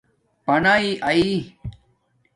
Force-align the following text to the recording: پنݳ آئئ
پنݳ 0.45 0.75
آئئ 1.07 1.31